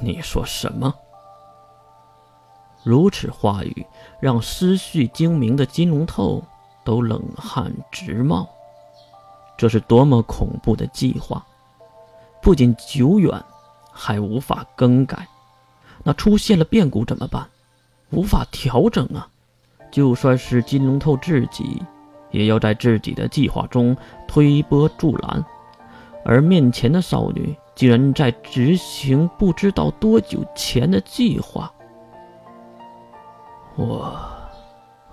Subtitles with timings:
[0.00, 0.94] 你说什么？
[2.84, 3.86] 如此话语
[4.20, 6.42] 让思绪精明的金龙透
[6.84, 8.48] 都冷汗直冒。
[9.56, 11.44] 这是多么恐怖的计划！
[12.40, 13.44] 不仅久远，
[13.90, 15.26] 还无法更改。
[16.04, 17.48] 那出现了变故怎么办？
[18.10, 19.28] 无法调整啊！
[19.90, 21.82] 就算是金龙透自己，
[22.30, 23.96] 也要在自己的计划中
[24.28, 25.44] 推波助澜。
[26.24, 31.72] 而面前的少女竟然在执行不知道多久前的计划，
[33.76, 34.18] 我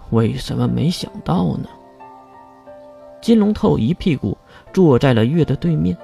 [0.09, 1.69] 为什么没想到呢？
[3.21, 4.35] 金龙透一屁股
[4.73, 5.95] 坐在了月的对面，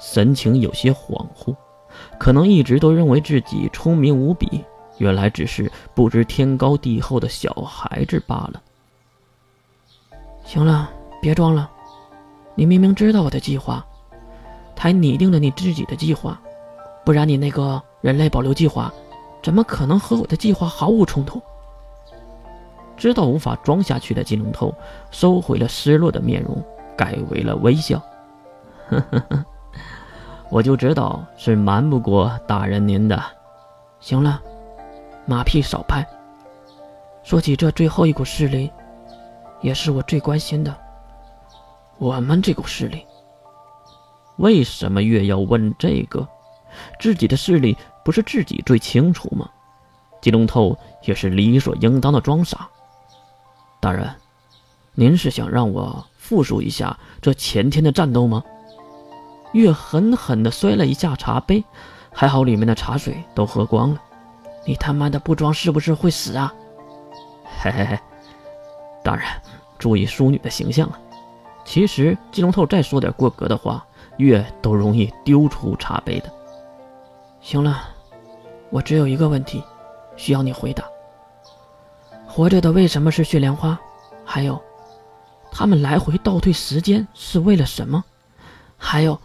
[0.00, 1.54] 神情有些恍惚，
[2.18, 4.64] 可能一直都认为自己聪明无比，
[4.98, 8.60] 原来只是不知天高地厚的小孩子罢了。
[10.44, 10.90] 行了，
[11.22, 11.70] 别装了，
[12.56, 13.86] 你明明知道我的计划，
[14.80, 16.40] 才拟定了你自己的计划，
[17.04, 18.90] 不然你那个人类保留计划，
[19.42, 21.38] 怎么可能和我的计划毫无冲突？
[22.96, 24.74] 知道无法装下去的金龙头
[25.10, 26.64] 收回了失落的面容，
[26.96, 28.02] 改为了微笑。
[28.88, 29.44] 呵呵呵，
[30.48, 33.22] 我就知道是瞒不过大人您的。
[34.00, 34.40] 行了，
[35.26, 36.02] 马屁少拍。
[37.22, 38.72] 说起这最后一股势力，
[39.60, 40.74] 也是我最关心的。
[41.98, 43.06] 我们这股势力，
[44.40, 46.26] 为什么越要问这个？
[46.98, 49.48] 自己的势力不是自己最清楚吗？
[50.22, 52.66] 金龙头也是理所应当的装傻。
[53.80, 54.10] 大人，
[54.94, 58.42] 您是想让我复述一下这前天的战斗吗？
[59.52, 61.62] 月狠狠地摔了一下茶杯，
[62.10, 64.00] 还好里面的茶水都喝光了。
[64.64, 66.54] 你他妈的不装是不是会死啊？
[67.60, 67.98] 嘿嘿嘿，
[69.04, 69.26] 大人，
[69.78, 70.98] 注意淑女的形象啊！
[71.62, 73.84] 其实金龙头再说点过格的话，
[74.20, 76.30] 月都容易丢出茶杯的。
[77.40, 77.88] 行了，
[78.68, 79.64] 我只有一个问题，
[80.14, 80.84] 需要你回答。
[82.26, 83.78] 活着的为什么是血莲花？
[84.24, 84.60] 还有，
[85.50, 88.04] 他们来回倒退时间是为了什么？
[88.76, 89.18] 还有，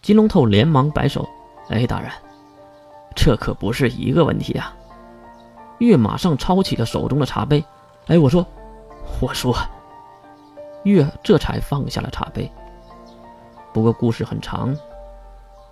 [0.00, 1.28] 金龙头连忙摆手
[1.68, 2.10] ：“哎，大人，
[3.14, 4.74] 这可不是一个问题啊！”
[5.78, 7.62] 月马上抄起了手中的茶杯
[8.08, 8.46] ：“哎，我说，
[9.20, 9.54] 我说。”
[10.84, 12.50] 月这才放下了茶杯。
[13.72, 14.76] 不过故事很长，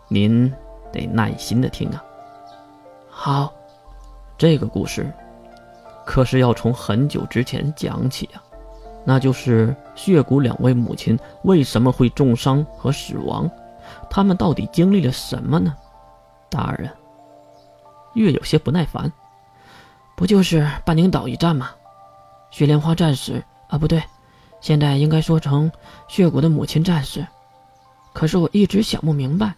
[0.09, 0.53] 您
[0.93, 2.03] 得耐心的听啊。
[3.09, 3.53] 好，
[4.39, 5.13] 这个故事。
[6.07, 8.43] 可是要从很久之前讲起啊，
[9.05, 13.49] 那就是血骨两位母亲为什么会重伤和死亡？
[14.09, 15.77] 他们到底经历了什么呢？
[16.49, 16.91] 大人，
[18.15, 19.13] 月有些不耐烦，
[20.17, 21.71] 不就是半宁岛一战吗？
[22.51, 24.03] 雪莲花战士啊，不对，
[24.61, 25.71] 现在应该说成
[26.09, 27.25] 血骨的母亲战士。
[28.13, 29.55] 可是我一直想不明白，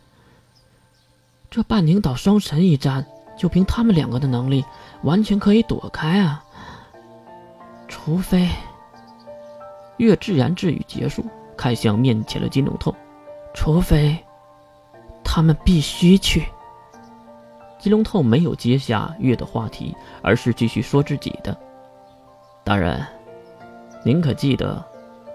[1.51, 4.65] 这半宁岛双神一战，就凭他们两个的能力。
[5.03, 6.45] 完全可以躲开啊！
[7.89, 8.49] 除非
[9.97, 11.25] 月自言自语结束，
[11.57, 12.95] 看向面前的金龙头，
[13.53, 14.17] 除非
[15.25, 16.45] 他们必须去。
[17.81, 21.59] 金龙透没有接下月的话题，而是继续说自己的。
[22.63, 23.05] 大人，
[24.05, 24.81] 您可记得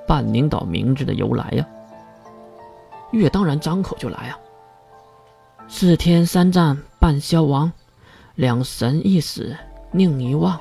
[0.07, 1.67] 半宁岛名字的由来呀？
[3.11, 4.39] 月当然张口就来啊！
[5.67, 7.71] 四天三战半消亡。
[8.35, 9.57] 两神一死，
[9.91, 10.59] 宁一忘。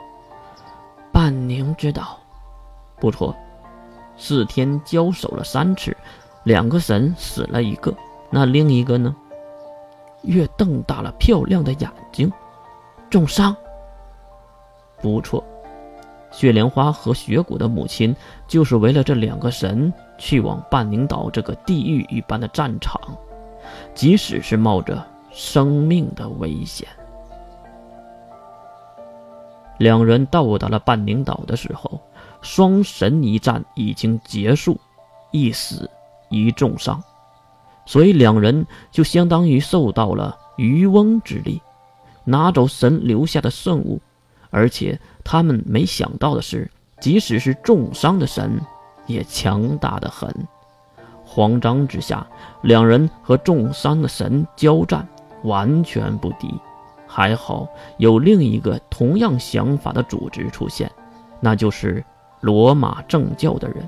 [1.13, 2.19] 半宁之岛，
[2.99, 3.37] 不错。
[4.17, 5.95] 四天交手了三次，
[6.45, 7.95] 两个神死了一个，
[8.31, 9.15] 那另一个呢？
[10.23, 12.33] 月瞪大了漂亮的眼睛，
[13.11, 13.55] 重伤。
[15.03, 15.45] 不错，
[16.37, 18.15] 雪莲花和雪谷的母亲
[18.47, 23.01] 就是为了这两个神去往半宁岛这个地狱一般的战场，
[23.95, 25.03] 即使是冒着
[25.33, 26.87] 生命的危险。
[29.79, 31.99] 两人到达了半宁岛的时候，
[32.43, 34.79] 双神一战已经结束，
[35.31, 35.91] 一死
[36.29, 37.03] 一重伤，
[37.87, 41.63] 所以两人就相当于受到了渔翁之利，
[42.25, 43.99] 拿走神留下的圣物。
[44.57, 48.59] 而且他们没想到的是，即使是重伤的神，
[49.07, 50.35] 也强大的很。
[51.27, 52.27] 慌张之下，
[52.63, 55.07] 两人和重伤的神交战，
[55.43, 56.59] 完全不敌。
[57.07, 57.69] 还好
[57.99, 60.91] 有另一个同样想法的组织出现，
[61.39, 62.03] 那就是
[62.41, 63.87] 罗马正教的人。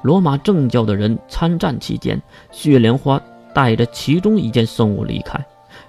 [0.00, 2.18] 罗马正教的人参战期间，
[2.50, 3.20] 血莲花
[3.52, 5.38] 带着其中一件圣物离开，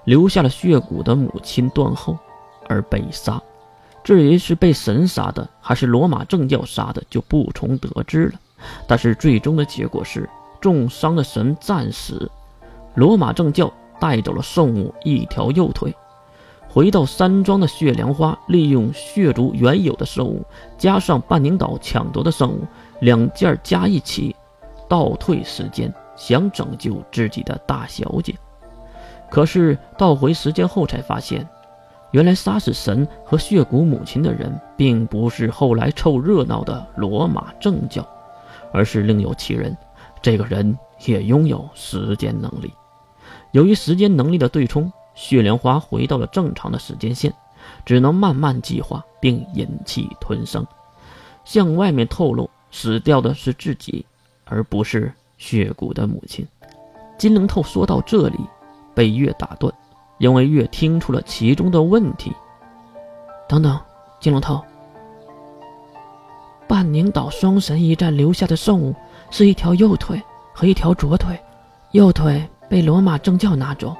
[0.04, 2.18] 留下了血骨的母亲断后
[2.68, 3.40] 而被杀。
[4.02, 8.40] 至于是被神杀的，还是罗马正教杀的，就不从得知了。
[8.86, 10.28] 但是最终的结果是，
[10.60, 12.30] 重伤的神战死，
[12.94, 15.94] 罗马正教带走了圣物一条右腿。
[16.68, 20.44] 回到山庄的血莲花，利用血族原有的圣物，
[20.78, 22.60] 加上半宁岛抢夺的圣物，
[23.00, 24.36] 两件加一起，
[24.88, 28.34] 倒退时间，想拯救自己的大小姐。
[29.30, 31.48] 可是倒回时间后，才发现，
[32.12, 38.06] 原来杀死神和血骨母亲的人，并不是后来凑热闹的罗马正教，
[38.72, 39.76] 而是另有其人。
[40.22, 42.72] 这个人也拥有时间能力。
[43.52, 44.92] 由于时间能力的对冲。
[45.12, 47.34] 血莲花回到了正常的时间线，
[47.84, 50.64] 只能慢慢计划并忍气吞声，
[51.44, 54.06] 向外面透露死掉的是自己，
[54.44, 56.46] 而不是血骨的母亲。
[57.18, 58.38] 金灵透说到这里，
[58.94, 59.74] 被月打断，
[60.20, 62.30] 因为月听出了其中的问题。
[63.48, 63.80] 等等，
[64.20, 64.62] 金龙头，
[66.68, 68.94] 半宁岛双神一战留下的圣物
[69.30, 70.22] 是一条右腿
[70.52, 71.40] 和一条左腿，
[71.92, 73.96] 右腿被罗马正教拿走。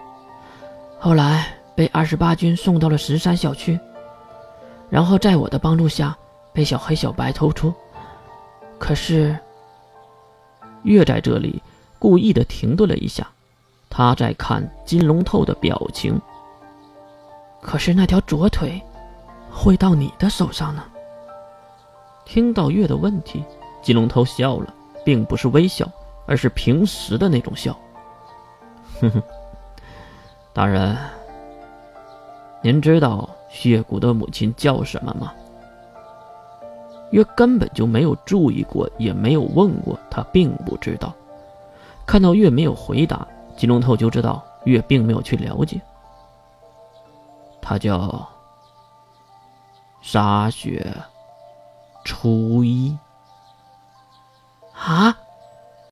[0.99, 3.81] 后来被二十八军送到了石山小区，
[4.91, 6.15] 然后在我的帮助下
[6.53, 7.73] 被小黑、小白偷出。
[8.79, 9.35] 可是，
[10.83, 11.63] 月在这里
[11.99, 13.27] 故意的停顿了一下，
[13.91, 16.19] 他在看金龙透的表情。
[17.61, 18.81] 可是那条左腿
[19.51, 20.83] 会到你的手上呢？
[22.25, 23.45] 听到月的问题，
[23.83, 24.73] 金龙头笑了，
[25.05, 25.87] 并不是微笑，
[26.27, 27.77] 而是平时的那种笑。
[29.01, 29.23] 哼哼。
[30.53, 30.97] 大人，
[32.63, 35.33] 您知道血骨的母亲叫什么吗？
[37.11, 41.13] 月根本就没有注意过，也没有问过，他并不知道。
[42.07, 43.27] 看到月没有回答，
[43.61, 45.79] 金龙头就知道月并没有去了解。
[47.61, 48.27] 他叫
[50.01, 50.97] 沙雪
[52.03, 52.97] 初一。
[54.73, 55.15] 啊！